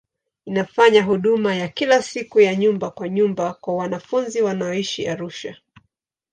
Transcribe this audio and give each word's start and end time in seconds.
Inafanya 0.45 1.03
huduma 1.03 1.55
ya 1.55 1.67
kila 1.67 2.01
siku 2.01 2.39
ya 2.41 2.55
nyumba 2.55 2.91
kwa 2.91 3.09
nyumba 3.09 3.53
kwa 3.53 3.75
wanafunzi 3.75 4.41
wanaoishi 4.41 5.07
Arusha. 5.07 5.57